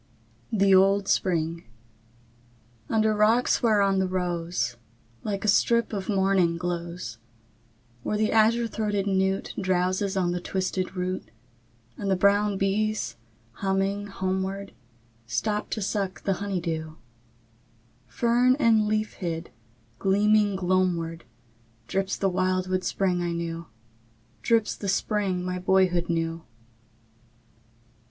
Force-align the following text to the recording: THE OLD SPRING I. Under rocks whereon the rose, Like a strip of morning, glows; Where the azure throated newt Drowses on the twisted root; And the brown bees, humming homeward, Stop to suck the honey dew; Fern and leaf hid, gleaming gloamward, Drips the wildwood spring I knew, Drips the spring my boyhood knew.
THE 0.51 0.73
OLD 0.73 1.07
SPRING 1.07 1.63
I. 2.89 2.95
Under 2.95 3.13
rocks 3.13 3.61
whereon 3.61 3.99
the 3.99 4.07
rose, 4.07 4.75
Like 5.23 5.45
a 5.45 5.47
strip 5.47 5.93
of 5.93 6.09
morning, 6.09 6.57
glows; 6.57 7.19
Where 8.01 8.17
the 8.17 8.31
azure 8.31 8.65
throated 8.65 9.05
newt 9.05 9.53
Drowses 9.59 10.17
on 10.19 10.31
the 10.31 10.41
twisted 10.41 10.95
root; 10.95 11.29
And 11.97 12.09
the 12.09 12.15
brown 12.15 12.57
bees, 12.57 13.15
humming 13.51 14.07
homeward, 14.07 14.73
Stop 15.27 15.69
to 15.69 15.83
suck 15.83 16.23
the 16.23 16.33
honey 16.41 16.59
dew; 16.59 16.97
Fern 18.07 18.55
and 18.55 18.87
leaf 18.87 19.13
hid, 19.13 19.51
gleaming 19.99 20.55
gloamward, 20.57 21.25
Drips 21.87 22.17
the 22.17 22.27
wildwood 22.27 22.83
spring 22.83 23.21
I 23.21 23.33
knew, 23.33 23.67
Drips 24.41 24.75
the 24.75 24.89
spring 24.89 25.45
my 25.45 25.59
boyhood 25.59 26.09
knew. 26.09 26.43